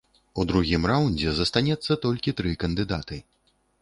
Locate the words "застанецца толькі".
1.39-2.35